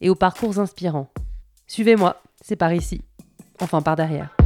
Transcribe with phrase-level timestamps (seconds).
[0.00, 1.10] et aux parcours inspirants.
[1.66, 3.02] Suivez-moi, c'est par ici.
[3.60, 4.36] Enfin, par derrière.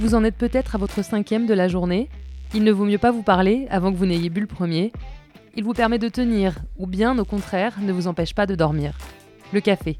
[0.00, 2.10] Vous en êtes peut-être à votre cinquième de la journée.
[2.52, 4.92] Il ne vaut mieux pas vous parler avant que vous n'ayez bu le premier.
[5.56, 8.98] Il vous permet de tenir, ou bien au contraire, ne vous empêche pas de dormir.
[9.52, 9.98] Le café.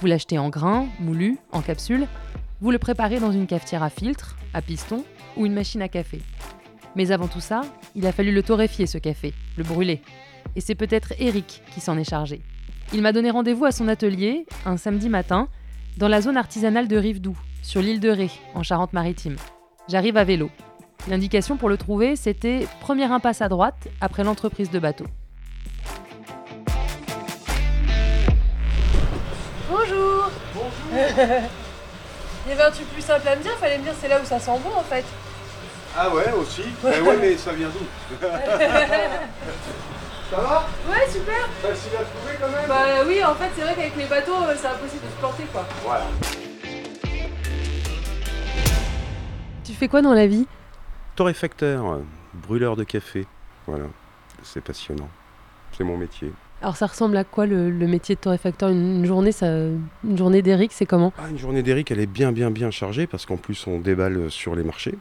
[0.00, 2.06] Vous l'achetez en grains, moulu, en capsule.
[2.60, 5.04] Vous le préparez dans une cafetière à filtre, à piston
[5.36, 6.20] ou une machine à café.
[6.96, 7.62] Mais avant tout ça,
[7.96, 10.00] il a fallu le torréfier ce café, le brûler.
[10.54, 12.40] Et c'est peut-être Eric qui s'en est chargé.
[12.92, 15.48] Il m'a donné rendez-vous à son atelier, un samedi matin,
[15.96, 19.36] dans la zone artisanale de Rivedoux, sur l'île de Ré, en Charente-Maritime.
[19.88, 20.50] J'arrive à vélo.
[21.08, 25.06] L'indication pour le trouver, c'était première impasse à droite, après l'entreprise de bateau.
[29.68, 30.70] Bonjour Bonjour
[32.46, 34.20] Il y avait un truc plus simple à me dire, fallait me dire c'est là
[34.22, 35.04] où ça sent bon en fait.
[35.96, 37.84] Ah ouais, aussi Eh ouais, mais ça vient d'où
[40.30, 43.74] Ça va Ouais, super Facile à trouver quand même Bah oui, en fait, c'est vrai
[43.74, 45.64] qu'avec les bateaux, euh, c'est impossible de se planter quoi.
[45.84, 46.06] Voilà.
[49.64, 50.46] Tu fais quoi dans la vie?
[51.16, 51.98] Torréfacteur, euh,
[52.34, 53.26] brûleur de café.
[53.66, 53.84] Voilà,
[54.42, 55.08] c'est passionnant.
[55.76, 56.32] C'est mon métier.
[56.62, 58.70] Alors ça ressemble à quoi le, le métier de torréfacteur?
[58.70, 61.12] Une, une journée, ça, une journée d'Eric, c'est comment?
[61.18, 64.30] Ah, une journée d'Eric, elle est bien, bien, bien chargée parce qu'en plus, on déballe
[64.30, 64.96] sur les marchés,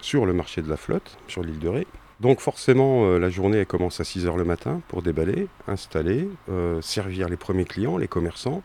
[0.00, 1.86] sur le marché de la flotte, sur l'île de Ré.
[2.20, 6.80] Donc forcément, euh, la journée, elle commence à 6h le matin pour déballer, installer, euh,
[6.82, 8.62] servir les premiers clients, les commerçants,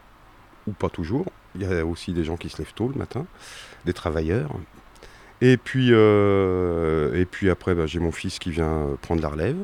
[0.67, 1.25] ou pas toujours.
[1.55, 3.27] Il y a aussi des gens qui se lèvent tôt le matin,
[3.85, 4.51] des travailleurs.
[5.41, 9.57] Et puis, euh, et puis après, bah, j'ai mon fils qui vient prendre la relève.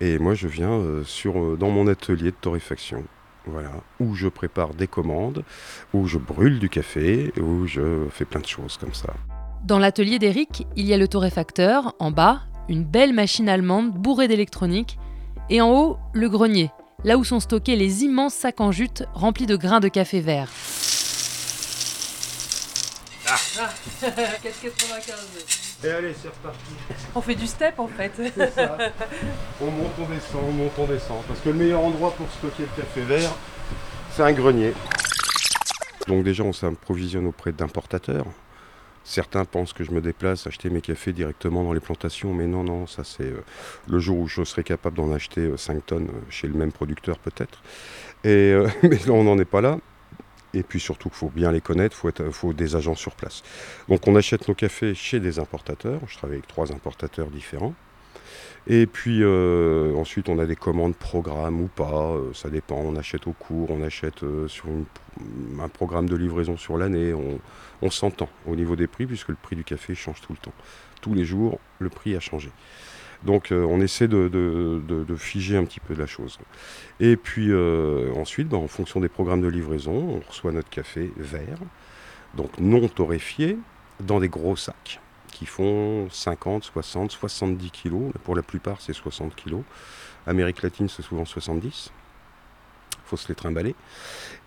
[0.00, 3.04] Et moi, je viens sur, dans mon atelier de torréfaction.
[3.46, 5.44] Voilà, où je prépare des commandes,
[5.92, 9.14] où je brûle du café, où je fais plein de choses comme ça.
[9.66, 14.28] Dans l'atelier d'Eric, il y a le torréfacteur, en bas, une belle machine allemande bourrée
[14.28, 14.96] d'électronique,
[15.50, 16.70] et en haut, le grenier,
[17.02, 20.48] là où sont stockés les immenses sacs en jute remplis de grains de café vert.
[23.24, 25.16] 95.
[25.82, 26.60] Et allez, c'est reparti.
[27.16, 28.12] On fait du step en fait.
[28.16, 28.78] C'est ça.
[29.60, 31.18] on monte, on descend, on monte, on descend.
[31.26, 33.32] Parce que le meilleur endroit pour stocker le café vert,
[34.12, 34.74] c'est un grenier.
[36.06, 38.26] Donc déjà, on s'approvisionne auprès d'importateurs.
[39.08, 42.64] Certains pensent que je me déplace acheter mes cafés directement dans les plantations, mais non,
[42.64, 43.44] non, ça c'est euh,
[43.86, 46.72] le jour où je serai capable d'en acheter euh, 5 tonnes euh, chez le même
[46.72, 47.62] producteur peut-être.
[48.26, 49.78] Euh, mais là, on n'en est pas là.
[50.54, 53.44] Et puis surtout qu'il faut bien les connaître, il faut, faut des agents sur place.
[53.88, 56.00] Donc on achète nos cafés chez des importateurs.
[56.08, 57.74] Je travaille avec trois importateurs différents.
[58.68, 62.76] Et puis euh, ensuite on a des commandes programmes ou pas, euh, ça dépend.
[62.76, 64.66] On achète au cours, on achète euh, sur
[65.60, 67.14] un programme de livraison sur l'année.
[67.14, 70.52] On, s'entend au niveau des prix puisque le prix du café change tout le temps.
[71.00, 72.50] Tous les jours, le prix a changé.
[73.22, 76.38] Donc on essaie de, figer un petit peu la chose.
[76.98, 77.54] Et puis
[78.16, 81.58] ensuite, ben, en fonction des programmes de livraison, on reçoit notre café vert,
[82.34, 83.56] donc non torréfié,
[84.00, 85.00] dans des gros sacs
[85.36, 88.12] qui font 50, 60, 70 kilos.
[88.24, 89.62] Pour la plupart, c'est 60 kilos.
[90.26, 91.92] Amérique latine, c'est souvent 70.
[92.92, 93.74] Il faut se les trimballer.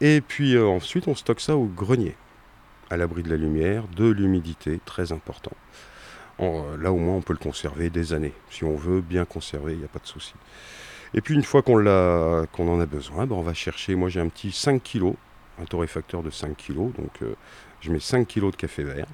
[0.01, 2.15] Et puis euh, ensuite, on stocke ça au grenier,
[2.89, 5.51] à l'abri de la lumière, de l'humidité, très important.
[6.39, 8.33] Euh, là, au moins, on peut le conserver des années.
[8.49, 10.33] Si on veut bien conserver, il n'y a pas de souci.
[11.13, 13.93] Et puis, une fois qu'on en a besoin, ben, on va chercher.
[13.93, 15.13] Moi, j'ai un petit 5 kilos,
[15.61, 16.93] un torréfacteur de 5 kilos.
[16.97, 17.35] Donc, euh,
[17.79, 19.07] je mets 5 kilos de café vert.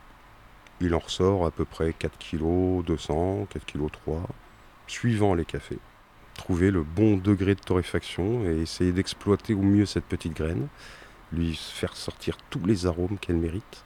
[0.81, 4.21] Il en ressort à peu près 4 kg 200, 4 kg 3,
[4.87, 5.79] suivant les cafés.
[6.35, 10.67] Trouver le bon degré de torréfaction et essayer d'exploiter au mieux cette petite graine,
[11.31, 13.83] lui faire sortir tous les arômes qu'elle mérite.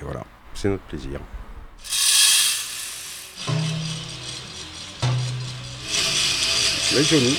[0.00, 0.24] Et voilà,
[0.54, 1.20] c'est notre plaisir.
[6.94, 7.34] Là, Johnny,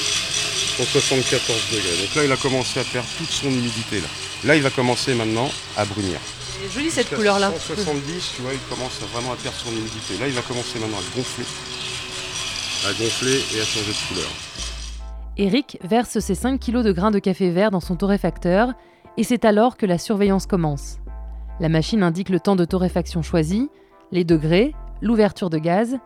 [0.78, 2.06] 174 degrés.
[2.06, 4.02] Donc là, il a commencé à perdre toute son humidité.
[4.02, 4.08] Là,
[4.44, 6.20] là il va commencer maintenant à brunir.
[6.62, 7.52] C'est joli cette couleur-là.
[7.52, 10.18] 170, tu vois, il commence à vraiment à perdre son humidité.
[10.20, 11.46] Là, il va commencer maintenant à gonfler.
[12.88, 14.30] À gonfler et à changer de couleur.
[15.38, 18.74] Eric verse ses 5 kilos de grains de café vert dans son torréfacteur
[19.18, 20.98] et c'est alors que la surveillance commence.
[21.60, 23.70] La machine indique le temps de torréfaction choisi,
[24.12, 25.98] les degrés, l'ouverture de gaz.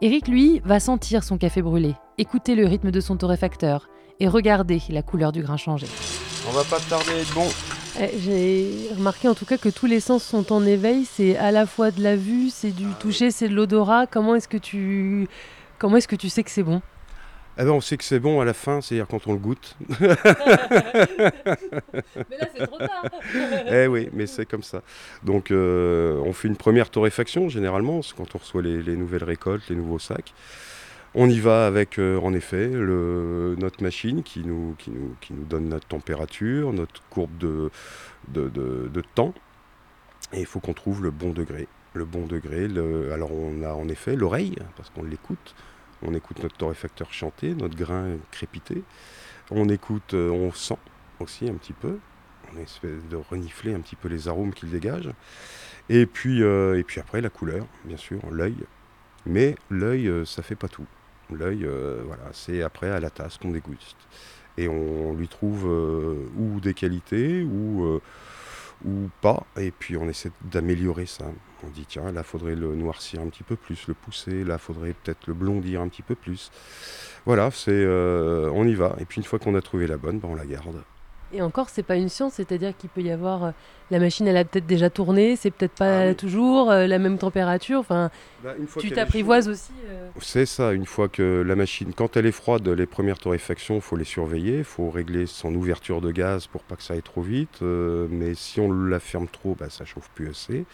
[0.00, 3.88] Eric, lui, va sentir son café brûlé Écoutez le rythme de son torréfacteur
[4.18, 5.86] et regardez la couleur du grain changer.
[6.48, 7.46] On va pas tarder à être bon.
[8.00, 11.04] Eh, J'ai remarqué en tout cas que tous les sens sont en éveil.
[11.04, 14.06] C'est à la fois de la vue, c'est du toucher, c'est de l'odorat.
[14.06, 15.28] Comment est-ce que tu
[15.78, 16.80] comment est-ce que tu sais que c'est bon?
[17.58, 19.76] Eh ben, on sait que c'est bon à la fin, c'est-à-dire quand on le goûte.
[20.00, 20.06] Mais
[22.38, 23.04] là c'est trop tard.
[23.70, 24.80] eh oui, mais c'est comme ça.
[25.22, 29.24] Donc, euh, on fait une première torréfaction généralement, c'est quand on reçoit les, les nouvelles
[29.24, 30.32] récoltes, les nouveaux sacs.
[31.14, 34.76] On y va avec, euh, en effet, notre machine qui nous,
[35.30, 37.70] donne notre température, notre courbe de,
[39.14, 39.34] temps.
[40.32, 41.68] Et il faut qu'on trouve le bon degré.
[41.92, 42.64] Le bon degré.
[43.12, 45.54] alors, on a en effet l'oreille, parce qu'on l'écoute.
[46.00, 48.82] On écoute notre torréfacteur chanter, notre grain crépiter.
[49.50, 50.78] On écoute, euh, on sent
[51.20, 51.98] aussi un petit peu.
[52.52, 55.10] On essaie de renifler un petit peu les arômes qu'il dégage.
[55.90, 58.56] Et puis, euh, et puis après, la couleur, bien sûr, l'œil.
[59.26, 60.86] Mais l'œil, ça fait pas tout.
[61.34, 63.96] L'œil, euh, voilà, c'est après à la tasse qu'on déguste.
[64.58, 68.00] Et on lui trouve euh, ou des qualités ou, euh,
[68.84, 69.46] ou pas.
[69.56, 71.24] Et puis on essaie d'améliorer ça.
[71.64, 74.44] On dit, tiens, là, faudrait le noircir un petit peu plus, le pousser.
[74.44, 76.50] Là, faudrait peut-être le blondir un petit peu plus.
[77.24, 78.96] Voilà, c'est, on y va.
[78.98, 80.82] Et puis une fois qu'on a trouvé la bonne, ben, on la garde.
[81.34, 83.50] Et encore, c'est pas une science, c'est-à-dire qu'il peut y avoir euh,
[83.90, 86.14] la machine, elle a peut-être déjà tourné, c'est peut-être pas Ah oui.
[86.14, 87.78] toujours euh, la même température.
[87.80, 88.10] Enfin,
[88.44, 89.72] Bah, une fois tu t'apprivoises aussi.
[89.88, 90.08] euh.
[90.20, 93.80] C'est ça, une fois que la machine, quand elle est froide, les premières torréfactions, il
[93.80, 97.02] faut les surveiller, il faut régler son ouverture de gaz pour pas que ça aille
[97.02, 100.66] trop vite, euh, mais si on la ferme trop, bah, ça chauffe plus assez.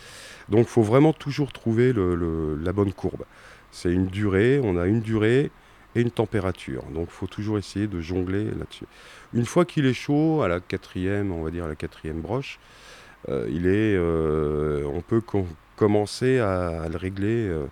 [0.48, 3.24] Donc il faut vraiment toujours trouver le- le- la bonne courbe.
[3.70, 5.50] C'est une durée, on a une durée
[6.02, 8.86] une température, donc il faut toujours essayer de jongler là-dessus.
[9.34, 12.58] Une fois qu'il est chaud, à la quatrième, on va dire la quatrième broche,
[13.28, 15.46] euh, il est, euh, on peut com-
[15.76, 17.48] commencer à, à le régler.
[17.48, 17.66] euh,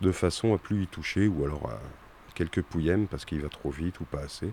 [0.00, 1.80] de façon à plus y toucher ou alors à
[2.36, 4.52] quelques pouillèmes parce qu'il va trop vite ou pas assez.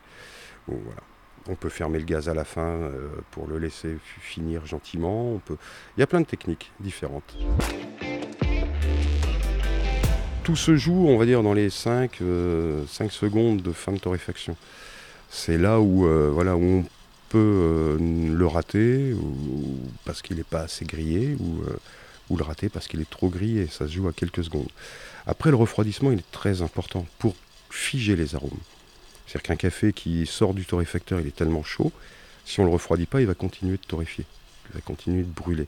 [0.67, 1.01] Voilà.
[1.47, 2.89] On peut fermer le gaz à la fin
[3.29, 5.33] pour le laisser finir gentiment.
[5.35, 5.57] On peut...
[5.95, 7.37] Il y a plein de techniques différentes.
[10.45, 12.19] Tout se joue, on va dire, dans les 5,
[13.09, 14.55] secondes de fin de torréfaction.
[15.31, 16.85] C'est là où, euh, voilà, où on
[17.29, 19.15] peut euh, le rater
[20.05, 21.75] parce qu'il n'est pas assez grillé ou, euh,
[22.29, 23.65] ou le rater parce qu'il est trop grillé.
[23.65, 24.69] Ça se joue à quelques secondes.
[25.25, 27.33] Après, le refroidissement, il est très important pour
[27.71, 28.51] figer les arômes.
[29.25, 31.91] C'est-à-dire qu'un café qui sort du torréfacteur, il est tellement chaud,
[32.45, 34.25] si on ne le refroidit pas, il va continuer de torréfier,
[34.69, 35.67] il va continuer de brûler.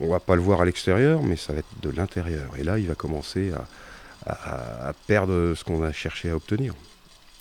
[0.00, 2.50] On va pas le voir à l'extérieur, mais ça va être de l'intérieur.
[2.58, 6.74] Et là, il va commencer à, à- à perdre ce qu'on a cherché à obtenir.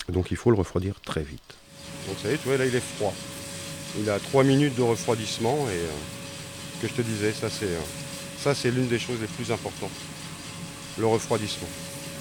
[0.10, 1.42] Donc il faut le refroidir très vite.
[2.08, 3.14] Donc ça y est, tu vois, là, il est froid.
[4.00, 5.90] Il a 3 minutes de refroidissement et euh,
[6.82, 7.80] que je te disais, ça c'est euh,
[8.40, 9.92] ça c'est l'une des choses les plus importantes
[11.00, 11.68] le refroidissement.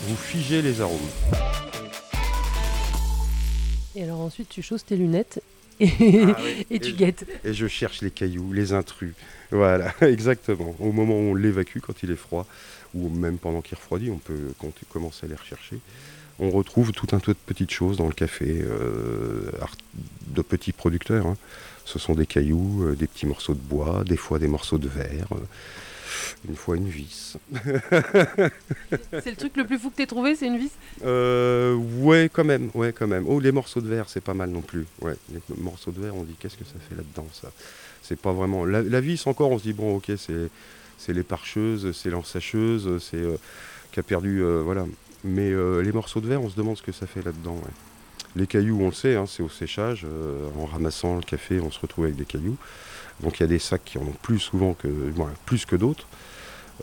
[0.07, 0.99] Vous figez les arômes.
[3.95, 5.43] Et alors ensuite, tu chausses tes lunettes
[5.81, 5.87] et,
[6.71, 7.27] et tu Et- guettes.
[7.45, 9.15] Et je cherche les cailloux, les intrus.
[9.53, 10.75] Voilà, exactement.
[10.81, 12.47] Au moment où on l'évacue, quand il est froid,
[12.95, 15.79] ou même pendant qu'il refroidit, on peut com- commencer à les rechercher.
[16.41, 19.51] On retrouve tout un tas de petites choses dans le café, euh,
[20.29, 21.27] de petits producteurs.
[21.27, 21.37] hein.
[21.85, 24.89] Ce sont des cailloux, euh, des petits morceaux de bois, des fois des morceaux de
[24.89, 25.37] verre, euh,
[26.49, 27.37] une fois une vis.
[29.13, 30.71] C'est le truc le plus fou que t'aies trouvé, c'est une vis?
[32.03, 33.25] Ouais, quand même, ouais, quand même.
[33.27, 34.87] Oh, les morceaux de verre, c'est pas mal non plus.
[35.01, 37.51] Ouais, les morceaux de verre, on dit qu'est-ce que ça fait là-dedans, ça?
[38.03, 38.65] C'est pas vraiment.
[38.65, 43.37] La, vis encore, on se dit bon, ok, c'est les parcheuses, c'est l'ensacheuses, c'est euh,
[43.93, 44.87] qui a perdu, euh, voilà.
[45.25, 47.61] Mais euh, les morceaux de verre, on se demande ce que ça fait là-dedans.
[48.35, 50.07] Les cailloux, on le sait, hein, c'est au séchage.
[50.59, 52.57] en ramassant le café, on se retrouve avec des cailloux.
[53.21, 54.89] Donc il y a des sacs qui en ont plus souvent que,
[55.45, 56.07] plus que d'autres.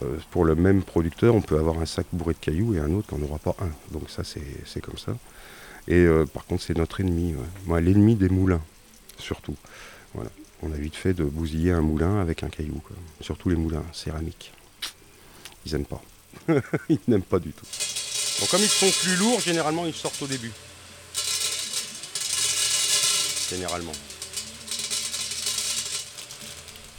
[0.02, 2.94] Euh, pour le même producteur, on peut avoir un sac bourré de cailloux et un
[2.94, 3.72] autre qui n'en aura pas un.
[3.92, 5.16] Donc ça, c'est c'est comme ça.
[5.88, 7.36] Et euh, par contre, c'est notre ennemi.
[7.68, 7.82] ouais.
[7.82, 8.62] L'ennemi des moulins,
[9.18, 9.56] surtout.
[10.14, 10.30] Voilà.
[10.62, 12.82] On a vite fait de bousiller un moulin avec un caillou.
[12.86, 12.96] quoi.
[13.22, 14.54] Surtout les moulins céramiques.
[15.66, 16.02] Ils n'aiment pas.
[16.90, 17.66] ils n'aiment pas du tout.
[18.40, 20.52] Donc comme ils sont plus lourds, généralement, ils sortent au début.
[23.50, 23.92] Généralement.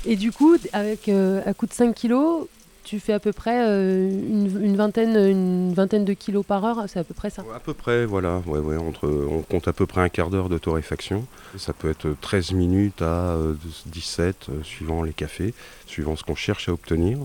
[0.07, 2.47] Et du coup, avec euh, à coup de 5 kilos,
[2.91, 6.99] tu fais à peu près euh, une, vingtaine, une vingtaine de kilos par heure, c'est
[6.99, 7.45] à peu près ça.
[7.55, 8.43] À peu près, voilà.
[8.47, 11.25] Ouais, ouais, entre, on compte à peu près un quart d'heure de torréfaction.
[11.57, 13.55] Ça peut être 13 minutes à euh,
[13.87, 15.55] 17, euh, suivant les cafés,
[15.87, 17.19] suivant ce qu'on cherche à obtenir.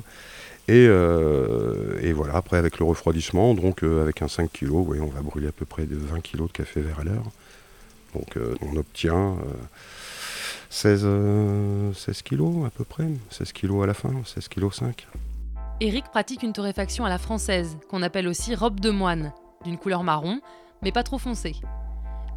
[0.67, 5.07] Et, euh, et voilà, après avec le refroidissement, donc euh, avec un 5 kg, on
[5.07, 7.31] va brûler à peu près de 20 kg de café vert à l'heure.
[8.13, 9.53] Donc euh, on obtient euh,
[10.69, 15.07] 16, euh, 16 kg à peu près, 16 kg à la fin, 16 kg 5.
[15.81, 19.33] Eric pratique une torréfaction à la française, qu'on appelle aussi robe de moine,
[19.65, 20.39] d'une couleur marron,
[20.81, 21.53] mais pas trop foncé.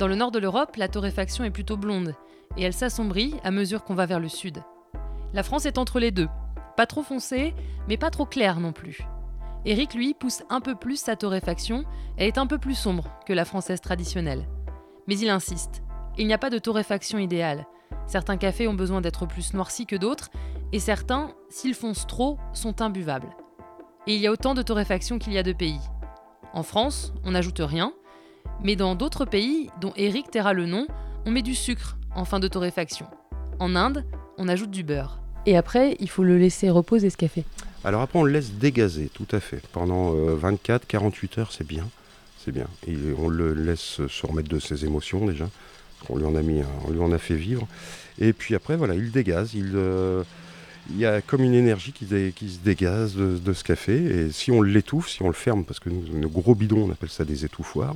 [0.01, 2.17] Dans le nord de l'Europe, la torréfaction est plutôt blonde,
[2.57, 4.65] et elle s'assombrit à mesure qu'on va vers le sud.
[5.35, 6.27] La France est entre les deux,
[6.77, 7.55] pas trop foncé,
[7.87, 9.07] mais pas trop clair non plus.
[9.65, 11.85] Eric, lui, pousse un peu plus sa torréfaction,
[12.17, 14.49] elle est un peu plus sombre que la française traditionnelle.
[15.07, 15.85] Mais il insiste,
[16.17, 17.67] il n'y a pas de torréfaction idéale.
[18.09, 20.31] Certains cafés ont besoin d'être plus noircis que d'autres,
[20.73, 23.29] et certains, s'ils foncent trop, sont imbuvables.
[24.07, 25.81] Et il y a autant de torréfaction qu'il y a de pays.
[26.55, 27.93] En France, on n'ajoute rien,
[28.65, 30.87] mais dans d'autres pays, dont Eric taira le nom,
[31.27, 33.07] on met du sucre en fin de torréfaction.
[33.59, 34.05] En Inde,
[34.39, 35.21] on ajoute du beurre.
[35.45, 37.45] Et après, il faut le laisser reposer ce café.
[37.85, 39.61] Alors après, on le laisse dégazer, tout à fait.
[39.73, 41.87] Pendant 24-48 euh, heures, c'est bien.
[42.39, 42.67] C'est bien.
[42.87, 45.49] Et on le laisse se remettre de ses émotions déjà.
[46.09, 47.67] On lui en a mis, on lui en a fait vivre.
[48.19, 49.55] Et puis après, voilà, il dégaze.
[49.55, 50.23] Il, euh,
[50.91, 53.97] il y a comme une énergie qui, se dégaze de, ce café.
[53.97, 56.91] Et si on l'étouffe, si on le ferme, parce que nous, nos gros bidons, on
[56.91, 57.95] appelle ça des étouffoirs,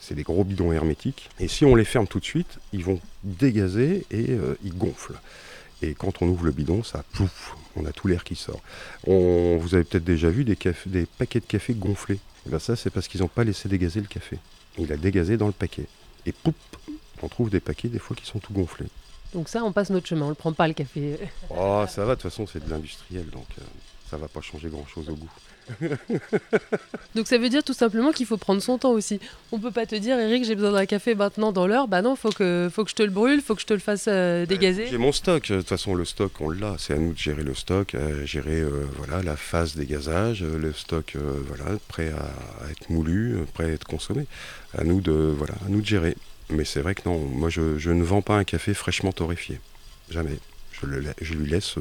[0.00, 1.30] c'est des gros bidons hermétiques.
[1.38, 5.20] Et si on les ferme tout de suite, ils vont dégazer et euh, ils gonflent.
[5.82, 8.60] Et quand on ouvre le bidon, ça pouf, on a tout l'air qui sort.
[9.06, 10.56] On, vous avez peut-être déjà vu des,
[11.18, 12.18] paquets de café gonflés.
[12.46, 14.38] Et ben ça, c'est parce qu'ils n'ont pas laissé dégazer le café.
[14.78, 15.86] Il a dégazé dans le paquet.
[16.26, 16.54] Et pouf,
[17.22, 18.88] on trouve des paquets des fois qui sont tout gonflés.
[19.34, 21.18] Donc ça, on passe notre chemin, on ne prend pas le café.
[21.50, 23.62] Oh, ça va, de toute façon, c'est de l'industriel, donc euh,
[24.10, 25.30] ça va pas changer grand-chose au goût.
[27.14, 29.20] Donc ça veut dire tout simplement qu'il faut prendre son temps aussi.
[29.52, 31.88] On peut pas te dire, Eric, j'ai besoin d'un café maintenant dans l'heure.
[31.88, 33.80] Bah non, faut que, faut que je te le brûle, faut que je te le
[33.80, 34.86] fasse euh, dégazer.
[34.86, 35.48] J'ai mon stock.
[35.48, 36.76] De toute façon, le stock, on l'a.
[36.78, 40.72] C'est à nous de gérer le stock, gérer euh, voilà la phase dégazage, euh, le
[40.72, 44.26] stock voilà prêt à, être moulu, prêt à être consommé.
[44.76, 46.16] À nous de voilà, à nous de gérer.
[46.52, 49.60] Mais c'est vrai que non, moi je, ne vends pas un café fraîchement torréfié.
[50.10, 50.38] Jamais.
[50.72, 51.74] Je, le, je lui laisse.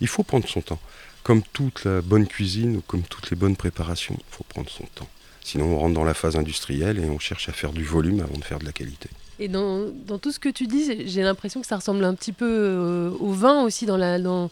[0.00, 0.80] il faut prendre son temps
[1.24, 4.84] comme toute la bonne cuisine ou comme toutes les bonnes préparations, il faut prendre son
[4.94, 5.08] temps.
[5.42, 8.38] Sinon, on rentre dans la phase industrielle et on cherche à faire du volume avant
[8.38, 9.08] de faire de la qualité.
[9.40, 9.90] Et dans,
[10.22, 13.32] tout ce que tu dis, j'ai l'impression que ça ressemble un petit peu euh, au
[13.32, 14.50] vin aussi, dans la, dans,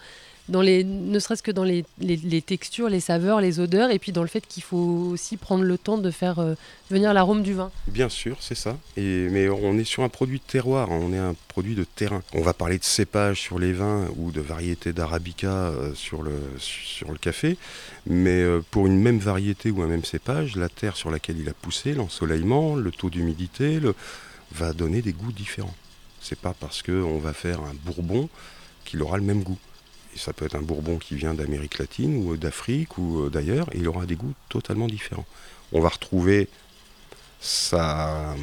[0.49, 1.84] ne serait-ce que dans les,
[2.42, 5.78] textures, les saveurs, les odeurs, et puis dans le fait qu'il faut aussi prendre le
[5.78, 6.54] temps de faire euh,
[6.90, 7.70] venir l'arôme du vin.
[7.87, 8.76] Bien sûr, c'est ça.
[8.96, 10.99] Mais on est sur un produit de terroir, hein.
[11.00, 12.22] on est un produit de terrain.
[12.34, 16.32] On va parler de cépage sur les vins ou de variété d'arabica euh, sur, le,
[16.58, 17.56] sur le café,
[18.06, 21.49] mais euh, pour une même variété ou un même cépage, la terre sur laquelle il
[21.49, 23.78] a poussé, l'ensoleillement, le taux d'humidité,
[24.52, 25.75] va donner des goûts différents.
[26.20, 28.28] C'est pas parce qu'on va faire un bourbon
[28.84, 29.58] qu'il aura le même goût
[30.16, 33.87] ça peut être un bourbon qui vient d'Amérique latine ou d'Afrique ou euh, d'ailleurs, il
[33.88, 35.26] aura des goûts totalement différents.
[35.73, 36.49] On va retrouver
[37.40, 38.35] sa,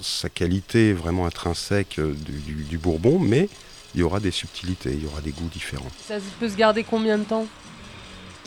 [0.00, 3.48] sa qualité vraiment intrinsèque euh, du, bourbon, mais
[3.94, 5.90] il y aura des subtilités, il y aura des goûts différents.
[6.06, 7.46] Ça peut se garder combien de temps?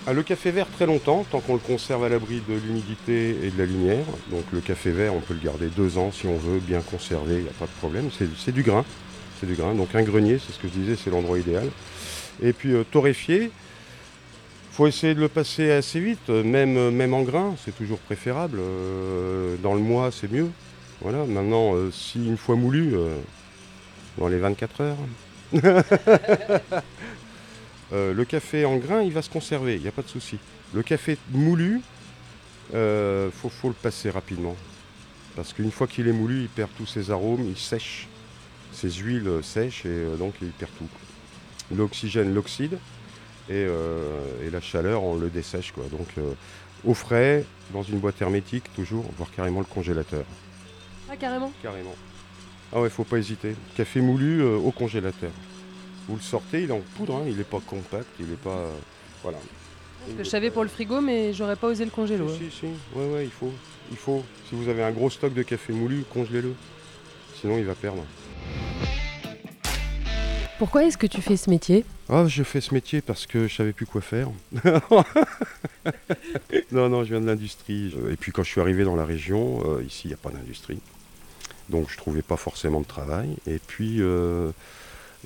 [0.06, 3.50] Ah, Le café vert très longtemps, tant qu'on le conserve à l'abri de l'humidité et
[3.50, 4.06] de la lumière.
[4.32, 7.36] Donc le café vert, on peut le garder deux ans si on veut, bien conservé,
[7.36, 8.10] il n'y a pas de problème.
[8.38, 8.86] C'est du grain
[9.46, 9.74] du grain.
[9.74, 11.70] Donc un grenier, c'est ce que je disais, c'est l'endroit idéal.
[12.42, 13.52] Et puis euh, torréfier,
[14.72, 18.58] faut essayer de le passer assez vite, même, euh, même en grain, c'est toujours préférable.
[18.60, 20.50] Euh, dans le mois, c'est mieux.
[21.02, 22.94] Voilà, maintenant, si une fois moulu,
[24.18, 24.98] dans les 24 heures,
[27.92, 30.38] le café en grain, il va se conserver, il n'y a pas de souci.
[30.74, 31.82] Le café moulu,
[32.72, 34.56] faut, le passer rapidement.
[35.36, 38.08] Parce qu'une fois qu'il est moulu, il perd tous ses arômes, il sèche
[38.74, 40.88] ces huiles sèches et euh, donc il perd tout.
[41.76, 42.78] L'oxygène l'oxyde
[43.50, 45.86] euh, et, la chaleur on le dessèche quoi.
[45.92, 46.34] Donc euh,
[46.86, 50.26] au frais, dans une boîte hermétique toujours, voire carrément le congélateur.
[51.10, 51.96] Ah carrément Carrément.
[52.74, 53.56] Ah ouais, faut pas hésiter.
[53.76, 55.32] Café moulu au congélateur.
[56.08, 57.24] Vous le sortez, il est en poudre, hein.
[57.28, 58.68] il n'est pas compact, il n'est pas.
[59.22, 59.38] voilà.
[60.18, 62.28] je savais pour le frigo, mais j'aurais pas osé le congélo.
[62.30, 62.66] Si, si,
[62.96, 63.54] ouais, ouais, il faut.
[63.92, 64.24] Il faut.
[64.50, 66.56] Si vous avez un gros stock de café moulu, congelez-le.
[67.40, 68.04] Sinon, il va perdre.
[70.64, 73.54] Pourquoi est-ce que tu fais ce métier ah, Je fais ce métier parce que je
[73.54, 74.30] savais plus quoi faire.
[76.72, 77.94] non, non, je viens de l'industrie.
[78.10, 80.30] Et puis quand je suis arrivé dans la région, euh, ici il n'y a pas
[80.30, 80.80] d'industrie.
[81.68, 83.36] Donc je ne trouvais pas forcément de travail.
[83.46, 84.52] Et puis euh,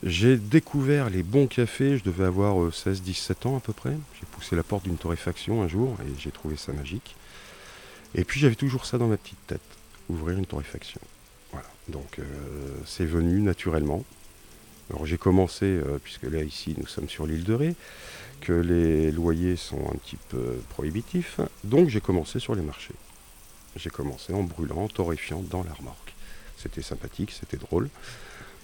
[0.01, 3.95] j'ai découvert les bons cafés, je devais avoir 16-17 euh, ans à peu près.
[4.19, 7.15] J'ai poussé la porte d'une torréfaction un jour et j'ai trouvé ça magique.
[8.15, 9.61] Et puis j'avais toujours ça dans ma petite tête,
[10.09, 11.01] ouvrir une torréfaction.
[11.57, 12.19] Voilà, donc
[12.85, 14.03] c'est venu naturellement.
[14.89, 17.75] Alors j'ai commencé, euh, puisque là ici nous sommes sur l'île de Ré,
[18.41, 22.93] que les loyers sont un petit peu prohibitifs, donc j'ai commencé sur les marchés.
[23.75, 26.13] J'ai commencé en brûlant, en torréfiant dans la remorque.
[26.57, 27.89] C'était sympathique, c'était drôle.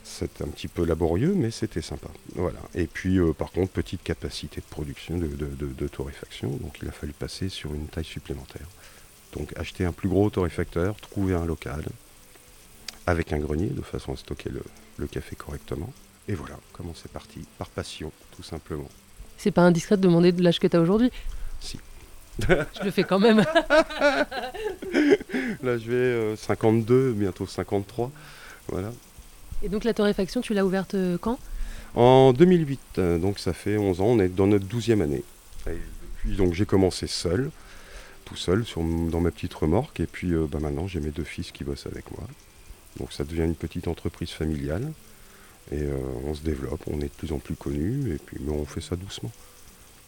[0.04, 2.10] C'était un petit peu laborieux, mais c'était sympa.
[2.36, 2.60] Voilà.
[2.76, 7.14] Et puis, euh, par contre, petite capacité de production de, torréfaction, donc il a fallu
[7.14, 8.68] passer sur une taille supplémentaire.
[9.34, 11.86] Donc acheter un plus gros torréfacteur, trouver un local
[13.08, 15.92] avec un grenier de façon à stocker le, café correctement.
[16.28, 18.88] Et voilà comment c'est parti, par passion, tout simplement.
[19.38, 21.12] C'est pas indiscret de demander de l'âge que tu as aujourd'hui
[21.60, 21.80] Si.
[22.40, 23.40] je le fais quand même.
[25.64, 28.12] Là, je vais 52, euh, bientôt 53.
[28.70, 28.92] Voilà.
[29.62, 31.38] Et donc la torréfaction, tu l'as ouverte euh, quand?
[31.96, 35.24] En 2008, euh, donc ça fait 11 ans, on est dans notre 12e année.
[35.68, 35.78] Et
[36.16, 37.52] depuis, donc j'ai commencé seul,
[38.26, 41.52] tout seul, sur, dans ma petite remorque, et puis bah, maintenant j'ai mes deux fils
[41.52, 42.26] qui bossent avec moi.
[43.00, 44.92] Donc ça devient une petite entreprise familiale,
[45.72, 45.82] et
[46.26, 48.82] on se développe, on est de plus en plus connu, et puis mais on fait
[48.82, 49.32] ça doucement.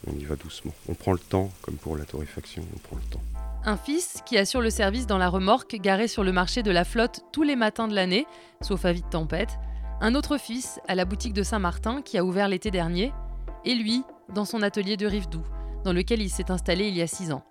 [0.07, 0.73] On y va doucement.
[0.87, 3.21] On prend le temps, comme pour la torréfaction, on prend le temps.
[3.63, 6.83] Un fils qui assure le service dans la remorque garée sur le marché de la
[6.83, 8.27] flotte tous les matins de l'année,
[8.61, 9.57] sauf avis de tempête.
[10.01, 13.11] Un autre fils à la boutique de Saint-Martin qui a ouvert l'été dernier.
[13.63, 15.43] Et lui, dans son atelier de Rivedoux,
[15.83, 17.43] dans lequel il s'est installé il y a six ans.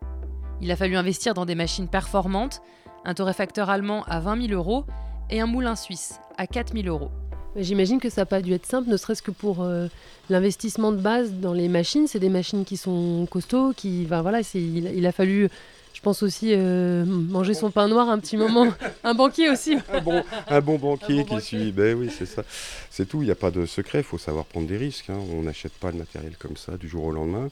[0.61, 2.63] Il a fallu investir dans des machines performantes,
[3.05, 4.85] un torréfacteur allemand à 20 000 euros
[5.31, 7.11] et un moulin suisse à 4 000 euros.
[7.57, 9.87] J'imagine que ça n'a pas dû être simple, ne serait-ce que pour euh,
[10.29, 12.09] l'investissement de base dans les machines.
[12.09, 15.49] C'est des machines qui sont costauds, qui, voilà, il, a fallu
[15.95, 18.67] je pense aussi euh, manger son pain noir un petit moment.
[19.05, 19.77] un banquier aussi.
[19.93, 21.71] un, bon, un bon banquier qui suit.
[21.71, 22.43] Ben oui, c'est ça.
[22.91, 23.23] C'est tout.
[23.23, 24.01] Il n'y a pas de secret.
[24.01, 25.09] Il faut savoir prendre des risques.
[25.09, 25.21] Hein.
[25.33, 27.49] On n'achète pas le matériel comme ça du jour au lendemain.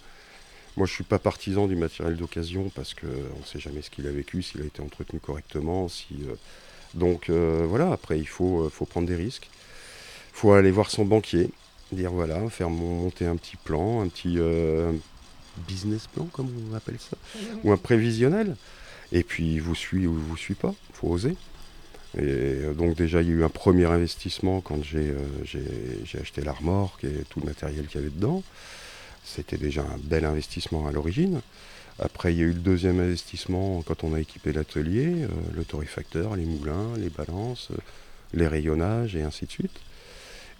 [0.76, 3.91] Moi, je ne suis pas partisan du matériel d'occasion parce qu'on ne sait jamais ce
[3.91, 5.88] qu'il a vécu, s'il a été entretenu correctement.
[5.88, 6.35] Si, euh,
[6.95, 9.49] Donc voilà, après, il faut, faut prendre des risques.
[10.35, 11.51] Il faut aller voir son banquier,
[11.93, 14.93] dire voilà, faire monter un petit plan, un petit, euh,
[15.69, 17.17] business plan, comme on appelle ça,
[17.65, 18.57] ou un prévisionnel.
[19.13, 21.37] Et puis, vous suit ou vous suit pas, il faut oser.
[22.17, 26.43] Et euh, donc déjà, il y a eu un premier investissement quand euh, j'ai acheté
[26.43, 28.43] la remorque et tout le matériel qu'il y avait dedans.
[29.25, 31.41] C'était déjà un bel investissement à l'origine.
[31.99, 36.37] Après, il y a eu le deuxième investissement quand on a équipé l'atelier, le torréfacteur,
[36.37, 37.71] les moulins, les balances,
[38.35, 39.79] les rayonnages et ainsi de suite.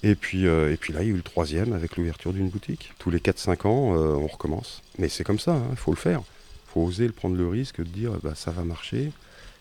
[0.03, 2.49] Et puis, euh, et puis là, il y a eu le troisième avec l'ouverture d'une
[2.49, 2.93] boutique.
[2.99, 4.83] Tous les 4-5 ans, euh, on recommence.
[4.99, 6.21] Mais c'est comme ça, il hein, faut le faire.
[6.21, 9.13] Il faut oser le prendre le risque de dire bah, ça va marcher.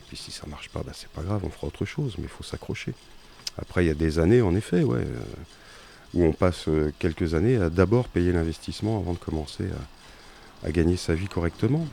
[0.07, 2.29] Puis si ça marche pas, bah, c'est pas grave, on fera autre chose, mais il
[2.29, 2.93] faut s'accrocher.
[3.57, 5.03] Après, il y a des années, en effet, euh,
[6.13, 6.65] où on passe
[6.99, 10.00] quelques années à d'abord payer l'investissement avant de commencer à,
[10.69, 11.87] gagner sa vie correctement.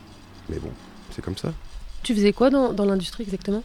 [0.50, 0.70] Mais bon,
[1.10, 1.54] c'est comme ça.
[2.02, 3.62] Tu faisais quoi dans l'industrie exactement?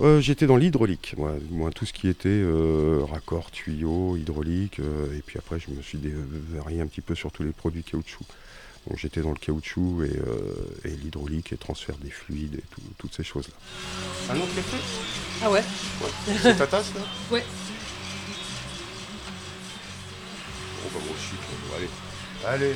[0.00, 5.16] Euh, j'étais dans l'hydraulique, moi, moi, tout ce qui était euh, raccord, tuyaux, hydraulique, euh,
[5.16, 6.00] et puis après je me suis
[6.52, 8.24] varié un petit peu sur tous les produits caoutchouc.
[8.88, 10.02] Donc j'étais dans le caoutchouc
[10.84, 12.64] et, l'hydraulique et transfert des fluides et
[12.98, 13.54] toutes ces choses-là.
[14.34, 14.76] Un autre café?
[15.42, 15.62] Ah ouais,
[16.42, 17.00] C'est ta tasse là?
[17.30, 17.44] Ouais.
[20.82, 21.34] Bon bah moi aussi,
[21.76, 21.88] allez.
[22.44, 22.74] Allez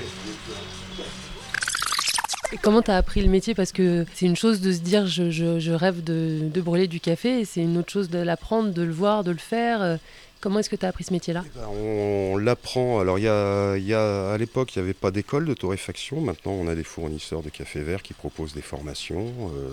[2.62, 3.54] comment tu as appris le métier?
[3.54, 7.44] Parce que c'est une chose de se dire je, rêve de, brûler du café, et
[7.44, 9.98] c'est une autre chose de l'apprendre, de le voir, de le faire.
[10.40, 11.42] Comment est-ce que tu as appris ce métier-là?
[11.44, 13.00] Eh ben, On, l'apprend.
[13.00, 16.20] Alors, à l'époque, il n'y avait pas d'école de torréfaction.
[16.20, 19.70] Maintenant, on a des fournisseurs de café vert qui proposent des formations, euh,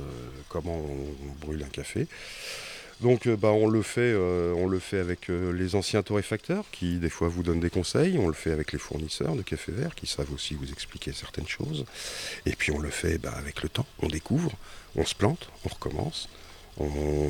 [0.50, 2.08] comment on, brûle un café.
[3.02, 6.64] Donc euh, bah, on, le fait, euh, on le fait avec euh, les anciens torréfacteurs
[6.72, 9.72] qui des fois vous donnent des conseils, on le fait avec les fournisseurs de café
[9.72, 11.86] vert qui savent aussi vous expliquer certaines choses.
[12.46, 14.52] Et puis on le fait bah, avec le temps, on découvre,
[14.96, 16.30] on se plante, on recommence,
[16.78, 16.88] on,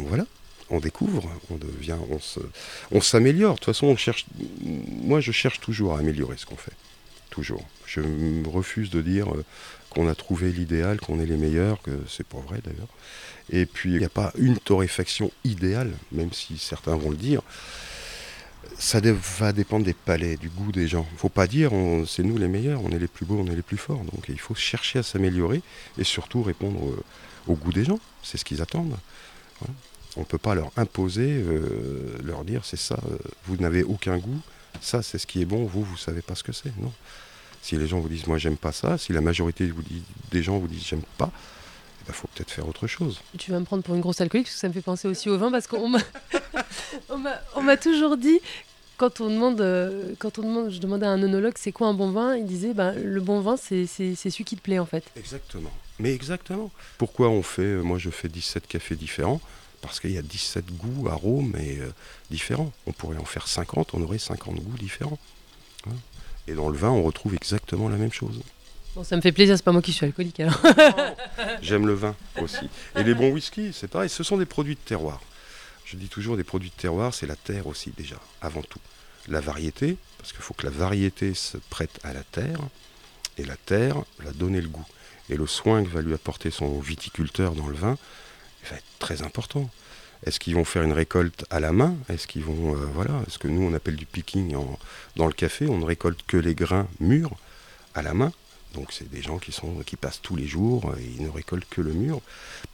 [0.08, 0.26] voilà,
[0.70, 1.98] on découvre, on devient,
[2.92, 3.56] on s'améliore.
[3.56, 4.26] De toute façon, on cherche,
[4.62, 6.74] moi je cherche toujours à améliorer ce qu'on fait.
[7.32, 7.66] Toujours.
[7.86, 8.02] Je
[8.48, 9.28] refuse de dire
[9.90, 12.88] qu'on a trouvé l'idéal, qu'on est les meilleurs, que c'est pas vrai d'ailleurs.
[13.52, 17.42] Et puis il n'y a pas une torréfaction idéale, même si certains vont le dire.
[18.78, 19.00] Ça
[19.40, 21.06] va dépendre des palais, du goût des gens.
[21.12, 21.72] Il ne faut pas dire
[22.08, 24.04] c'est nous les meilleurs, on est les plus beaux, on est les plus forts.
[24.04, 25.62] Donc il faut chercher à s'améliorer
[25.98, 26.82] et surtout répondre
[27.48, 28.00] au goût des gens.
[28.24, 28.98] C'est ce qu'ils attendent.
[30.18, 34.18] On ne peut pas leur imposer, euh, leur dire c'est ça, euh, vous n'avez aucun
[34.18, 34.40] goût,
[34.82, 36.76] ça c'est ce qui est bon, vous, vous ne savez pas ce que c'est.
[36.80, 36.92] Non.
[37.62, 39.70] Si les gens vous disent moi j'aime pas ça, si la majorité
[40.32, 41.32] des gens vous disent j'aime pas,
[42.06, 43.20] il bah, faut peut-être faire autre chose.
[43.40, 45.28] Tu vas me prendre pour une grosse alcoolique, parce que ça me fait penser aussi
[45.28, 46.02] au vin, parce qu'on m'a,
[47.56, 48.40] on m'a, toujours dit,
[48.98, 51.96] quand on demande, euh, quand on demande, je demandais à un onologue c'est quoi un
[51.96, 55.04] bon vin, il disait bah, le bon vin c'est, celui qui te plaît en fait.
[55.18, 55.72] Exactement.
[55.98, 56.70] Mais exactement.
[57.00, 59.42] Pourquoi on fait, euh, moi je fais 17 cafés différents?
[59.82, 61.92] Parce qu'il y a 17 goûts, arômes et, euh,
[62.30, 62.72] différents.
[62.86, 65.20] On pourrait en faire 50, on aurait 50 goûts différents.
[65.88, 65.96] Hein.
[66.48, 68.42] et dans le vin, on retrouve exactement la même chose.
[68.96, 70.58] Bon, ça me fait plaisir, c'est pas moi qui suis alcoolique alors.
[71.62, 72.70] J'aime le vin aussi.
[72.96, 75.22] Et les bons whisky, c'est pareil, ce sont des produits de terroir.
[75.84, 78.80] Je dis toujours des produits de terroir, c'est la terre aussi déjà, avant tout.
[79.28, 82.60] La variété, parce qu'il faut que la variété se prête à la terre,
[83.38, 84.86] et la terre va donner le goût.
[85.30, 87.98] et le soin que va lui apporter son viticulteur dans le vin
[88.70, 89.70] va être très important.
[90.26, 91.96] Est-ce qu'ils vont faire une récolte à la main?
[92.08, 94.56] Est-ce qu'ils vont, euh, voilà, ce que nous on appelle du picking
[95.18, 97.36] dans le café, on ne récolte que les grains mûrs
[97.94, 98.32] à la main?
[98.76, 101.68] Donc c'est des gens qui, sont, qui passent tous les jours, et ils ne récoltent
[101.70, 102.22] que le mûr.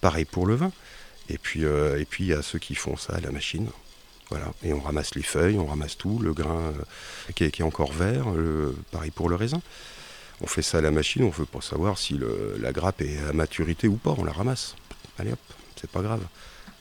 [0.01, 0.71] Pareil pour le vin.
[1.29, 3.69] Et puis, euh, et puis il y a ceux qui font ça à la machine.
[4.29, 4.51] Voilà.
[4.63, 6.73] Et on ramasse les feuilles, on ramasse tout, le grain
[7.29, 8.27] euh, qui, est, encore vert,
[8.91, 9.61] pareil pour le raisin.
[10.41, 12.19] On fait ça à la machine, on veut pas savoir si
[12.59, 14.75] la grappe est à maturité ou pas, on la ramasse.
[15.19, 15.39] Allez hop,
[15.79, 16.25] c'est pas grave.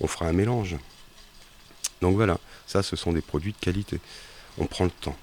[0.01, 0.77] On fera un mélange.
[2.01, 4.01] Donc voilà, ça ce sont des produits de qualité.
[4.57, 5.17] On prend le temps.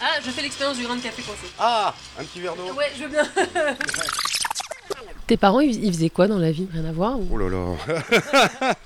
[0.00, 1.46] Ah, je fais l'expérience du grain de café coincé.
[1.58, 3.24] Ah, un petit verre d'eau Ouais, je veux bien.
[5.26, 6.66] Tes parents, ils faisaient quoi dans la vie?
[6.70, 7.76] Rien à voir Oh là là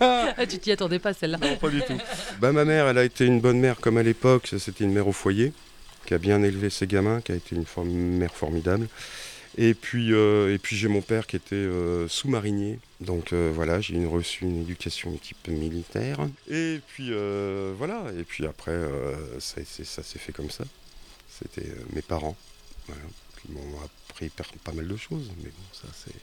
[0.00, 1.98] ah, Tu t'y attendais pas celle-là Non, pas du tout.
[2.40, 4.48] Bah, ma mère, elle a été une bonne mère comme à l'époque.
[4.58, 5.52] C'était une mère au foyer
[6.06, 8.88] qui a bien élevé ses gamins, qui a été une mère formidable.
[9.58, 12.78] Et puis, euh, et puis j'ai mon père qui était euh, sous-marinier.
[13.00, 16.20] Donc euh, voilà, j'ai reçu une éducation type militaire.
[16.48, 17.10] Et puis
[17.76, 18.78] voilà, et puis après,
[19.40, 20.64] ça, ça s'est fait comme ça.
[21.38, 22.36] C'était mes parents
[22.86, 23.02] voilà,
[23.40, 23.78] qui m'ont
[24.10, 24.30] appris
[24.64, 25.30] pas mal de choses.
[25.38, 26.14] Mais bon, ça c'est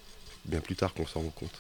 [0.46, 1.54] bien plus tard qu'on s'en rend compte.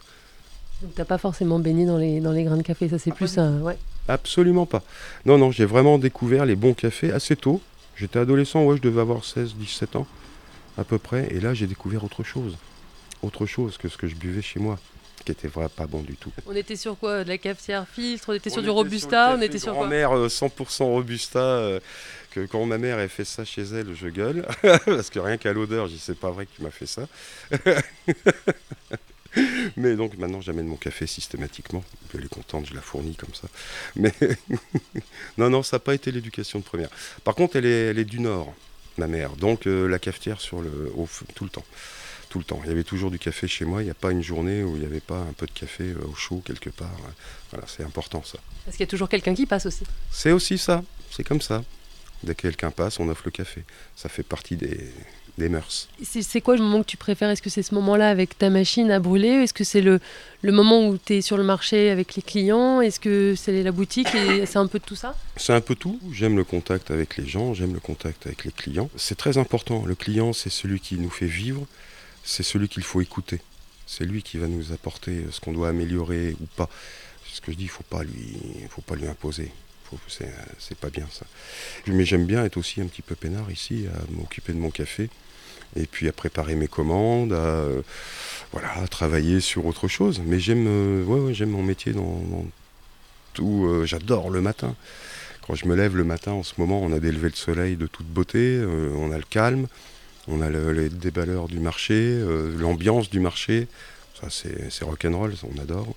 [0.81, 3.15] Donc t'as pas forcément baigné dans les, dans les grains de café, ça c'est ah,
[3.15, 3.61] plus un...
[3.61, 3.77] Ouais.
[4.07, 4.83] Absolument pas.
[5.25, 7.61] Non, non, j'ai vraiment découvert les bons cafés assez tôt.
[7.95, 10.07] J'étais adolescent, ouais, je devais avoir 16, 17 ans
[10.77, 11.27] à peu près.
[11.31, 12.57] Et là, j'ai découvert autre chose.
[13.23, 14.77] Autre chose que ce que je buvais chez moi,
[15.23, 16.31] qui était vraiment pas bon du tout.
[16.45, 17.23] On était sur quoi?
[17.23, 18.25] De la cafetière filtre?
[18.29, 19.35] On était sur du Robusta?
[19.37, 19.87] On était sur quoi?
[19.87, 21.39] mère 100% euh, Robusta.
[21.39, 21.79] Euh,
[22.35, 24.45] que quand ma mère a fait ça chez elle, je gueule.
[24.85, 27.07] parce que rien qu'à l'odeur, je dis c'est pas vrai que tu m'as fait ça.
[29.77, 31.83] Mais donc maintenant j'amène mon café systématiquement.
[32.13, 33.47] Elle est contente, je la fournis comme ça.
[33.95, 34.13] Mais
[35.37, 36.89] non, non, ça n'a pas été l'éducation de première.
[37.23, 38.53] Par contre, elle est, elle est du Nord
[38.97, 39.31] ma mère.
[39.35, 41.65] Donc euh, la cafetière sur le, au, tout le temps.
[42.29, 42.59] Tout le temps.
[42.63, 43.81] Il y avait toujours du café chez moi.
[43.81, 45.83] Il n'y a pas une journée où il n'y avait pas un peu de café
[45.83, 46.97] euh, au chaud quelque part.
[47.51, 48.39] Voilà, c'est important ça.
[48.65, 49.85] Parce qu'il y a toujours quelqu'un qui passe aussi.
[50.11, 50.83] C'est aussi ça.
[51.11, 51.63] C'est comme ça.
[52.25, 53.63] Dès que quelqu'un passe, on offre le café.
[53.95, 54.91] Ça fait partie des,
[55.37, 55.87] des mœurs.
[56.03, 57.29] C'est quoi le moment que tu préfères?
[57.29, 59.99] Est-ce que c'est ce moment-là avec ta machine à brûler Est-ce que c'est le,
[60.41, 62.81] le moment où tu es sur le marché avec les clients?
[62.81, 65.15] Est-ce que c'est la boutique et c'est un peu de tout ça?
[65.37, 65.99] C'est un peu tout.
[66.11, 68.89] J'aime le contact avec les gens, j'aime le contact avec les clients.
[68.95, 69.85] C'est très important.
[69.85, 71.65] Le client, c'est celui qui nous fait vivre,
[72.23, 73.39] c'est celui qu'il faut écouter.
[73.85, 76.69] C'est lui qui va nous apporter ce qu'on doit améliorer ou pas.
[77.27, 78.37] C'est ce que je dis, il ne faut, pas lui,
[78.69, 79.51] faut pas lui imposer.
[80.09, 81.25] C'est pas bien ça.
[81.87, 85.09] Mais j'aime bien être aussi un petit peu peinard ici, à m'occuper de mon café
[85.75, 87.81] et puis à préparer mes commandes, à, euh,
[88.51, 90.21] voilà, travailler sur autre chose.
[90.25, 92.45] Mais j'aime euh, mon métier dans,
[93.33, 93.65] tout.
[93.65, 94.75] Euh, j'adore le matin.
[95.45, 97.75] Quand je me lève le matin, en ce moment, on a des levées de soleil
[97.75, 98.59] de toute beauté,
[98.97, 99.67] on a le calme,
[100.27, 102.19] on a les déballeurs du marché,
[102.57, 103.67] l'ambiance du marché.
[104.19, 105.93] Ça, c'est rock'n'roll, on adore.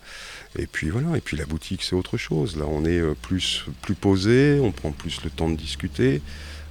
[0.56, 2.56] Et puis voilà, et puis la boutique, c'est autre chose.
[2.56, 6.22] Là, on est plus, plus posé, on prend plus le temps de discuter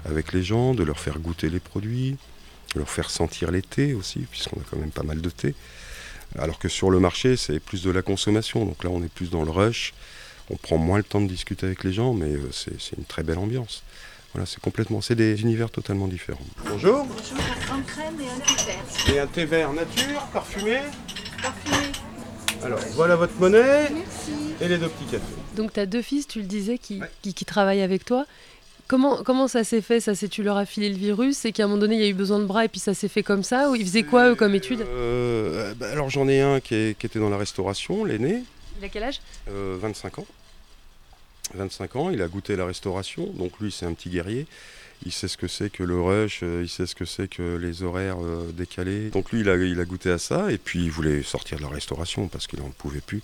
[0.05, 2.17] avec les gens, de leur faire goûter les produits
[2.75, 5.55] leur faire sentir les thés aussi, puisqu'on a quand même pas mal de thé.
[6.37, 8.65] Alors que sur le marché, c'est plus de la consommation.
[8.65, 9.93] Donc là, on est plus dans le rush.
[10.49, 13.23] On prend moins le temps de discuter avec les gens, mais euh, c'est une très
[13.23, 13.83] belle ambiance.
[14.33, 16.45] Voilà, c'est complètement, c'est des univers totalement différents.
[16.65, 17.05] Bonjour.
[17.05, 17.37] Bonjour,
[17.71, 19.15] un crème et un thé vert.
[19.15, 20.79] Et un thé vert nature, parfumé?
[21.41, 21.91] Parfumé.
[22.63, 23.89] Alors, voilà votre monnaie.
[23.91, 24.31] Merci.
[24.61, 25.23] Et les deux petits cafés.
[25.55, 28.25] Donc, tu as deux fils, tu le disais, qui, qui travaillent avec toi.
[28.87, 29.99] Comment, comment ça s'est fait?
[29.99, 32.05] Ça, c'est tu leur as filé le virus C'est qu'à un moment donné, il y
[32.05, 33.69] a eu besoin de bras et puis ça s'est fait comme ça?
[33.69, 34.81] Ou ils faisaient quoi, eux, comme études?
[34.81, 38.43] Euh, bah, Alors, j'en ai un qui, était dans la restauration, l'aîné.
[38.79, 39.19] Il a quel âge?
[39.47, 40.25] 25 euh, ans.
[41.53, 44.47] 25 ans, il a goûté la restauration, donc lui, c'est un petit guerrier.
[45.05, 47.55] Il sait ce que c'est que le rush, euh, il sait ce que c'est que
[47.57, 48.17] les horaires
[48.53, 49.09] décalés.
[49.09, 51.63] Donc lui, il a, il a goûté à ça et puis il voulait sortir de
[51.63, 53.21] la restauration parce qu'il n'en pouvait plus.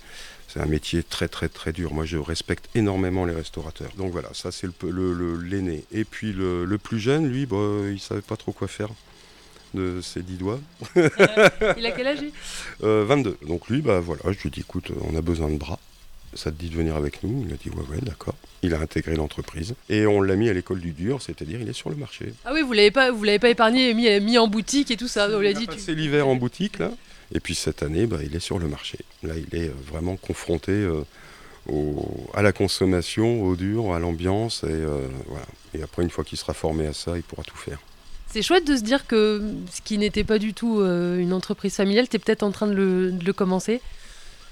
[0.48, 1.92] C'est un métier très très très dur.
[1.92, 3.90] Moi je respecte énormément les restaurateurs.
[3.96, 5.84] Donc voilà, ça c'est le, l'aîné.
[5.90, 7.56] Et puis le, plus jeune, lui, bah,
[7.90, 8.90] il savait pas trop quoi faire
[9.74, 10.60] de ses dix doigts.
[10.96, 12.18] il a quel âge
[12.80, 13.30] 22.
[13.30, 15.80] Euh, Donc lui, bah voilà, je lui dis écoute, on a besoin de bras.
[16.34, 18.34] Ça te dit de venir avec nous Il a dit ouais ouais d'accord.
[18.62, 21.74] Il a intégré l'entreprise et on l'a mis à l'école du dur, c'est-à-dire il est
[21.74, 22.32] sur le marché.
[22.44, 24.96] Ah oui, vous l'avez pas, vous l'avez pas épargné et mis, mis en boutique et
[24.96, 25.28] tout ça.
[25.30, 25.66] On l'a dit.
[25.78, 26.90] C'est l'hiver en boutique là.
[27.32, 28.98] Et puis cette année, bah, il est sur le marché.
[29.22, 31.02] Là, il est euh, vraiment confronté euh,
[32.34, 34.62] à la consommation, au dur, à l'ambiance.
[34.64, 35.06] Et, euh,
[35.74, 37.78] et après, une fois qu'il sera formé à ça, il pourra tout faire.
[38.28, 39.42] C'est chouette de se dire que
[39.72, 42.72] ce qui n'était pas du tout une entreprise familiale, tu es peut-être en train de
[42.72, 43.80] le, commencer.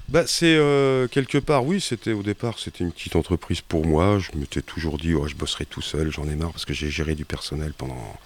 [0.08, 4.18] Bah, c'est euh, quelque part, oui, c'était au départ, c'était une petite entreprise pour moi.
[4.18, 6.90] Je m'étais toujours dit, oh, je bosserai tout seul, j'en ai marre parce que j'ai
[6.90, 8.16] géré du personnel pendant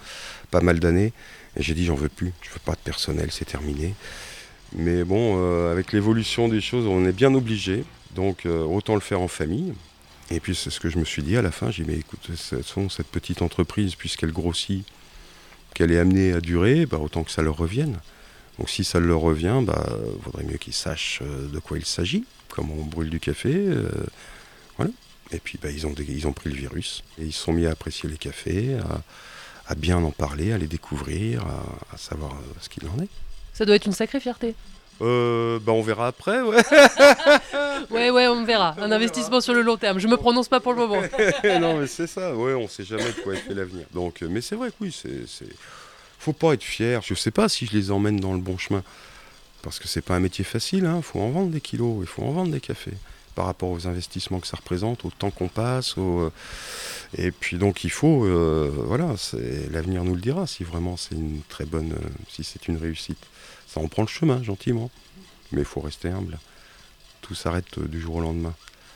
[0.51, 1.13] pas mal d'années.
[1.55, 3.93] J'ai dit, j'en veux plus, je veux pas de personnel, c'est terminé.
[4.75, 7.83] Mais bon, euh, avec l'évolution des choses, on est bien obligé.
[8.15, 9.73] Donc, euh, autant le faire en famille.
[10.29, 11.71] Et puis, c'est ce que je me suis dit à la fin.
[11.71, 14.85] J'ai dit, mais écoute, cette petite entreprise, puisqu'elle grossit,
[15.73, 17.97] qu'elle est amenée à durer, bah, autant que ça leur revienne.
[18.59, 19.85] Donc si ça leur revient, bah,
[20.23, 23.53] vaudrait mieux qu'ils sachent euh, de quoi il s'agit, comment on brûle du café.
[23.55, 23.89] euh,
[24.77, 24.91] voilà.
[25.31, 27.53] Et puis bah, ils, ont des- ils ont pris le virus et ils se sont
[27.53, 29.01] mis à apprécier les cafés, à,
[29.71, 33.09] à bien en parler, à les découvrir, à, à savoir euh, ce qu'il en est.
[33.53, 34.55] Ça doit être une sacrée fierté.
[35.01, 36.57] Euh, bah, on verra après, ouais.
[37.91, 38.75] Ouais, ouais, on verra.
[38.81, 39.99] Un investissement sur le long terme.
[39.99, 41.01] Je me prononce pas pour le moment.
[41.61, 43.85] non, mais c'est ça, ouais, on sait jamais de quoi est fait l'avenir.
[43.93, 45.45] Donc, mais c'est vrai que oui, c'est, c'est-
[46.27, 47.01] faut pas être fier.
[47.03, 48.83] Je sais pas si je les emmène dans le bon chemin,
[49.61, 50.91] parce que c'est pas un métier facile.
[50.93, 52.97] Il faut en vendre des kilos, il faut en vendre des cafés
[53.33, 56.31] par rapport aux investissements que ça représente, au temps qu'on passe, au, euh,
[57.15, 59.13] et puis donc il faut, euh, voilà,
[59.69, 63.23] l'avenir nous le dira si vraiment c'est une très bonne, euh, si c'est une réussite.
[63.67, 64.89] Ça en prend le chemin gentiment,
[65.51, 66.39] mais il faut rester humble.
[67.21, 68.55] Tout s'arrête euh, du jour au lendemain,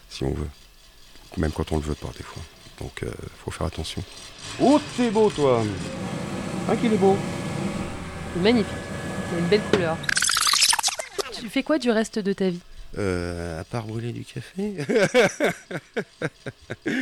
[0.09, 0.49] si on veut
[1.37, 2.41] même quand on le veut pas des fois.
[2.79, 3.11] Donc euh,
[3.45, 4.03] faut faire attention.
[4.59, 5.63] Oh t'es beau toi?
[6.69, 7.17] Ah qu'il est beau
[8.37, 8.73] Magnifique.
[9.31, 9.97] Il a une belle couleur.
[11.33, 12.59] Tu fais quoi du reste de ta vie?
[12.97, 14.75] Euh, à part brûler du café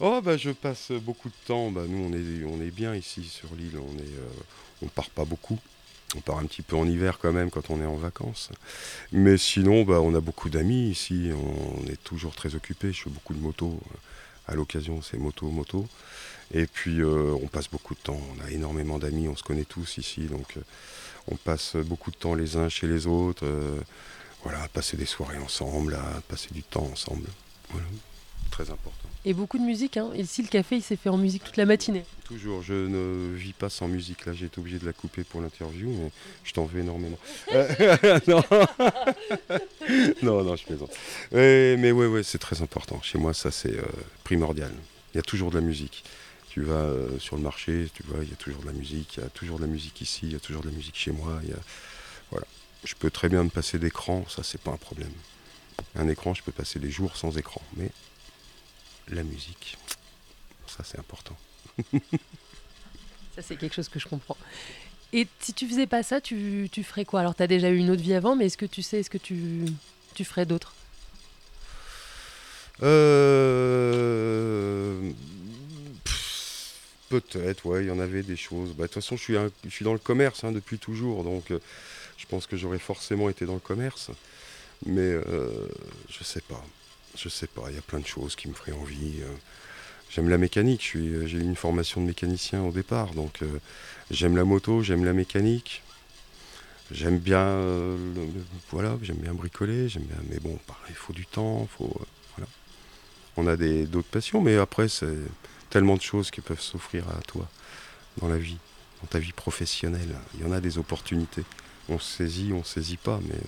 [0.00, 3.24] Oh bah je passe beaucoup de temps, bah, nous on est, on est bien ici
[3.24, 5.58] sur l'île, on est, euh, on part pas beaucoup.
[6.16, 8.50] On part un petit peu en hiver quand même quand on est en vacances.
[9.12, 12.92] Mais sinon, bah, on a beaucoup d'amis ici, on est toujours très occupés.
[12.92, 13.80] Je fais beaucoup de motos.
[14.46, 15.86] À l'occasion, c'est moto, moto.
[16.52, 18.20] Et puis, euh, on passe beaucoup de temps.
[18.36, 20.22] On a énormément d'amis, on se connaît tous ici.
[20.22, 20.60] Donc, euh,
[21.28, 23.44] on passe beaucoup de temps les uns chez les autres.
[23.46, 23.80] euh,
[24.42, 27.28] voilà, passer des soirées ensemble, à passer du temps ensemble.
[28.52, 29.08] Très important.
[29.24, 29.96] Et beaucoup de musique.
[29.96, 30.10] Hein.
[30.14, 32.04] Ici, le café, il s'est fait en musique toute la matinée.
[32.24, 34.26] Toujours, je ne vis pas sans musique.
[34.26, 36.10] Là, j'ai été obligé de la couper pour l'interview, mais
[36.44, 37.18] je t'en veux énormément.
[37.52, 38.42] Euh, non.
[40.22, 40.90] non, non, je plaisante.
[41.32, 43.00] Mais ouais, ouais, c'est très important.
[43.02, 43.82] Chez moi, ça, c'est euh,
[44.24, 44.72] primordial.
[45.14, 46.04] Il y a toujours de la musique.
[46.50, 49.16] Tu vas euh, sur le marché, tu vois, il y a toujours de la musique.
[49.16, 50.96] Il y a toujours de la musique ici, il y a toujours de la musique
[50.96, 51.40] chez moi.
[51.42, 51.56] il y a-
[52.30, 52.46] Voilà.
[52.84, 55.12] Je peux très bien me passer d'écran, ça, c'est pas un problème.
[55.94, 57.90] Un écran, je peux passer des jours sans écran, mais
[59.08, 59.76] la musique,
[60.66, 61.36] ça, c'est important.
[63.34, 64.36] Ça, c'est quelque chose que je comprends.
[65.12, 67.20] Et si tu faisais pas ça, tu, tu ferais quoi?
[67.20, 69.10] Alors, tu as déjà eu une autre vie avant, mais est-ce que tu sais, est-ce
[69.10, 69.66] que tu,
[70.14, 70.74] tu ferais d'autres?
[72.82, 75.10] Euh...
[77.08, 78.70] Peut-être, ouais, il y en avait des choses.
[78.70, 81.24] Bah, De toute façon, je suis, un- je suis dans le commerce hein, depuis toujours,
[81.24, 81.58] donc euh,
[82.16, 84.10] je pense que j'aurais forcément été dans le commerce.
[84.86, 85.68] Mais euh,
[86.08, 86.64] je sais pas.
[87.16, 89.20] Je sais pas, il y a plein de choses qui me feraient envie.
[89.20, 89.34] euh.
[90.10, 93.58] J'aime la mécanique, euh, j'ai eu une formation de mécanicien au départ, donc euh,
[94.10, 95.82] j'aime la moto, j'aime la mécanique.
[96.90, 97.96] J'aime bien,
[98.70, 101.90] voilà, j'aime bien bricoler, j'aime bien, mais bon, pareil, il faut du temps, faut,
[102.36, 102.50] voilà.
[103.38, 105.16] On a d'autres passions, mais après c'est
[105.70, 107.48] tellement de choses qui peuvent s'offrir à toi
[108.18, 108.58] dans la vie,
[109.00, 110.14] dans ta vie professionnelle.
[110.34, 111.44] Il y en a des opportunités.
[111.88, 113.40] On saisit, on saisit pas, mais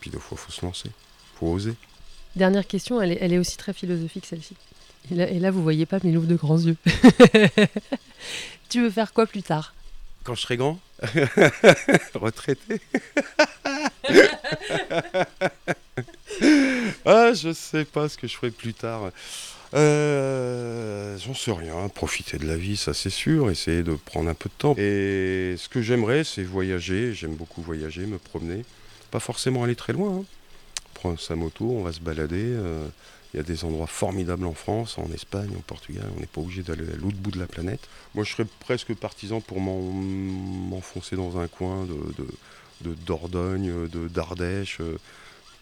[0.00, 0.90] puis des fois faut se lancer,
[1.38, 1.74] faut oser.
[2.36, 4.54] Dernière question, elle est, elle est aussi très philosophique, celle-ci.
[5.10, 6.76] Et là, et là, vous voyez pas, mais il ouvre de grands yeux.
[8.68, 9.74] tu veux faire quoi plus tard?
[10.24, 10.78] Quand je serai grand,
[12.14, 12.80] retraité?
[17.04, 19.10] ah, je sais pas ce que je ferai plus tard.
[19.74, 21.88] Euh, J'en sais rien.
[21.88, 23.50] Profiter de la vie, ça c'est sûr.
[23.50, 24.74] Essayer de prendre un peu de temps.
[24.78, 27.14] Et ce que j'aimerais, c'est voyager.
[27.14, 28.64] J'aime beaucoup voyager, me promener.
[29.10, 30.18] Pas forcément aller très loin.
[30.20, 30.24] hein.
[30.96, 32.42] Prendre sa moto, on va se balader.
[32.42, 32.86] euh,
[33.34, 36.06] Il y a des endroits formidables en France, en Espagne, au Portugal.
[36.16, 37.80] On n'est pas obligé d'aller à l'autre bout de la planète.
[38.14, 42.26] Moi, je serais presque partisan pour m'en- m'enfoncer dans un coin de, de,
[42.90, 44.78] de Dordogne, de d'Ardèche.
[44.80, 44.96] euh,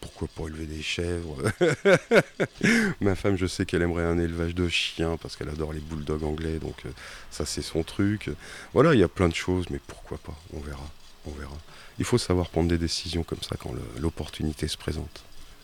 [0.01, 1.37] Pourquoi pas élever des chèvres
[3.01, 6.23] Ma femme, je sais qu'elle aimerait un élevage de chiens parce qu'elle adore les bulldogs
[6.23, 6.89] anglais, donc euh,
[7.31, 8.29] ça c'est son truc.
[8.73, 10.89] Voilà, il y a plein de choses, mais pourquoi pas On verra,
[11.27, 11.57] on verra.
[11.99, 15.23] Il faut savoir prendre des décisions comme ça quand l'opportunité se présente.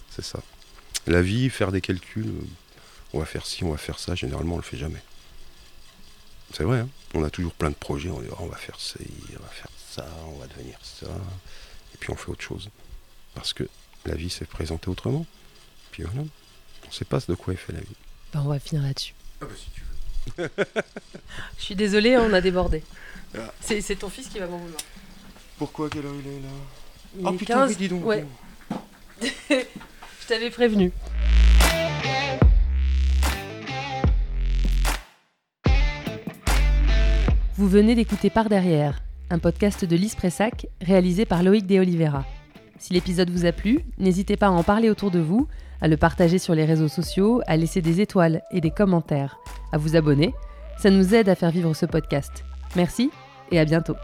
[0.09, 0.39] C'est ça.
[1.07, 2.45] La vie, faire des calculs, euh,
[3.13, 5.01] on va faire ci, on va faire ça, généralement on le fait jamais.
[6.53, 8.79] C'est vrai, hein on a toujours plein de projets, on dit Ah, on va faire
[8.79, 8.97] ci,
[9.37, 11.07] on va faire ça, on va devenir ça,
[11.93, 12.69] et puis on fait autre chose.
[13.33, 13.67] Parce que
[14.05, 15.25] la vie s'est présentée autrement.
[15.91, 17.95] Puis voilà, on ne sait pas de quoi est fait la vie.
[18.33, 19.13] Ben, On va finir là-dessus.
[19.41, 19.81] Ah bah si tu
[20.37, 20.49] veux.
[21.57, 22.83] Je suis désolée, on a débordé.
[23.37, 23.53] Ah.
[23.61, 24.81] C'est c'est ton fils qui va m'en vouloir.
[25.57, 26.47] Pourquoi quelle heure il est là
[27.19, 27.69] Il Ah est putain, 15.
[27.69, 28.05] oui, dis donc.
[28.05, 28.25] Ouais.
[29.49, 30.91] Je t'avais prévenu.
[37.57, 42.25] Vous venez d'écouter Par derrière, un podcast de Lise Pressac réalisé par Loïc De Oliveira.
[42.79, 45.47] Si l'épisode vous a plu, n'hésitez pas à en parler autour de vous,
[45.81, 49.37] à le partager sur les réseaux sociaux, à laisser des étoiles et des commentaires,
[49.71, 50.33] à vous abonner.
[50.79, 52.43] Ça nous aide à faire vivre ce podcast.
[52.75, 53.11] Merci
[53.51, 53.95] et à bientôt.